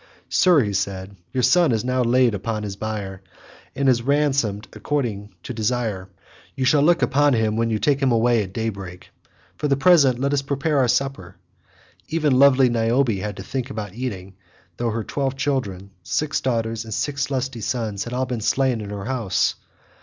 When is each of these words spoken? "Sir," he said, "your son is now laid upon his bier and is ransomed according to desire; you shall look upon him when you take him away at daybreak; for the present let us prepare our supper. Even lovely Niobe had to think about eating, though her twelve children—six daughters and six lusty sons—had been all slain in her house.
"Sir," 0.29 0.61
he 0.63 0.73
said, 0.73 1.15
"your 1.31 1.43
son 1.43 1.71
is 1.71 1.85
now 1.85 2.01
laid 2.01 2.33
upon 2.33 2.63
his 2.63 2.75
bier 2.75 3.21
and 3.75 3.87
is 3.87 4.01
ransomed 4.01 4.67
according 4.73 5.35
to 5.43 5.53
desire; 5.53 6.09
you 6.55 6.65
shall 6.65 6.81
look 6.81 7.03
upon 7.03 7.33
him 7.35 7.55
when 7.55 7.69
you 7.69 7.77
take 7.77 8.01
him 8.01 8.11
away 8.11 8.41
at 8.41 8.51
daybreak; 8.51 9.11
for 9.59 9.67
the 9.67 9.77
present 9.77 10.17
let 10.17 10.33
us 10.33 10.41
prepare 10.41 10.79
our 10.79 10.87
supper. 10.87 11.35
Even 12.07 12.39
lovely 12.39 12.67
Niobe 12.67 13.09
had 13.19 13.37
to 13.37 13.43
think 13.43 13.69
about 13.69 13.93
eating, 13.93 14.33
though 14.77 14.89
her 14.89 15.03
twelve 15.03 15.35
children—six 15.35 16.41
daughters 16.41 16.83
and 16.83 16.95
six 16.95 17.29
lusty 17.29 17.61
sons—had 17.61 18.27
been 18.27 18.37
all 18.39 18.41
slain 18.41 18.81
in 18.81 18.89
her 18.89 19.05
house. 19.05 19.53